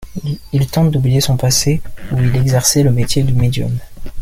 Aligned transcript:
Il 0.51 0.65
tente 0.67 0.89
d'oublier 0.89 1.21
son 1.21 1.37
passé 1.37 1.79
où 2.11 2.17
il 2.19 2.35
exerçait 2.35 2.81
le 2.81 2.91
métier 2.91 3.21
de 3.21 3.33
médium. 3.39 3.77